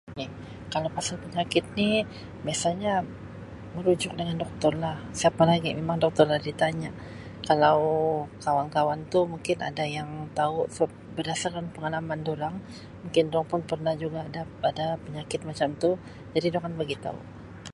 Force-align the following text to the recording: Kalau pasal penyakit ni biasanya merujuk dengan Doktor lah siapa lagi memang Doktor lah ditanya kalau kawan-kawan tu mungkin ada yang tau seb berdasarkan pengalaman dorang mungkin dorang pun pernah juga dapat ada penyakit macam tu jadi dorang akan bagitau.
Kalau 0.73 0.89
pasal 0.97 1.15
penyakit 1.23 1.61
ni 1.77 1.89
biasanya 2.45 2.93
merujuk 3.77 4.13
dengan 4.19 4.37
Doktor 4.43 4.73
lah 4.83 4.95
siapa 5.19 5.43
lagi 5.51 5.69
memang 5.79 5.97
Doktor 6.03 6.25
lah 6.31 6.39
ditanya 6.47 6.89
kalau 7.49 7.79
kawan-kawan 8.45 8.99
tu 9.13 9.19
mungkin 9.31 9.57
ada 9.69 9.85
yang 9.97 10.09
tau 10.39 10.55
seb 10.75 10.89
berdasarkan 11.15 11.65
pengalaman 11.75 12.19
dorang 12.27 12.55
mungkin 13.05 13.23
dorang 13.31 13.47
pun 13.53 13.61
pernah 13.69 13.93
juga 14.03 14.21
dapat 14.37 14.71
ada 14.81 14.87
penyakit 15.05 15.39
macam 15.49 15.69
tu 15.81 15.89
jadi 16.33 16.47
dorang 16.49 16.63
akan 16.73 16.79
bagitau. 16.81 17.15